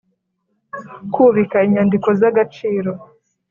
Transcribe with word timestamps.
Kubika 1.13 1.57
inyandiko 1.67 2.09
z 2.19 2.21
agaciro 2.29 2.91